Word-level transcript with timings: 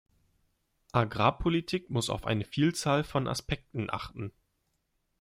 Agrarpolitik 0.93 1.91
muss 1.91 2.09
auf 2.09 2.25
eine 2.25 2.43
Vielzahl 2.43 3.03
von 3.03 3.27
Aspekten 3.27 3.87
achten. 3.91 4.31